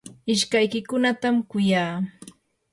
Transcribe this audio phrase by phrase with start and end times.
[0.33, 1.95] ishkaykiykunatam kuyaa.